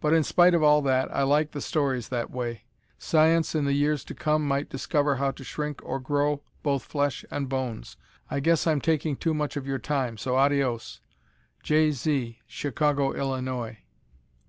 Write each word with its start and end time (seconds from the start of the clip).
But 0.00 0.12
in 0.14 0.22
spite 0.22 0.54
of 0.54 0.62
all 0.62 0.80
that, 0.82 1.12
I 1.12 1.24
like 1.24 1.50
the 1.50 1.60
stories 1.60 2.08
that 2.08 2.30
way. 2.30 2.62
Science, 3.00 3.52
in 3.52 3.64
the 3.64 3.72
years 3.72 4.04
to 4.04 4.14
come 4.14 4.46
might 4.46 4.68
discover 4.68 5.16
how 5.16 5.32
to 5.32 5.42
shrink 5.42 5.80
or 5.82 5.98
grow 5.98 6.44
both 6.62 6.84
flesh 6.84 7.24
and 7.32 7.48
bones. 7.48 7.96
I 8.30 8.38
guess 8.38 8.64
I'm 8.68 8.80
taking 8.80 9.16
too 9.16 9.34
much 9.34 9.56
of 9.56 9.66
your 9.66 9.80
time, 9.80 10.18
so 10.18 10.36
adios! 10.36 11.00
Jay 11.64 11.90
Zee, 11.90 12.38
Chicago, 12.46 13.12
Illinois. 13.12 13.78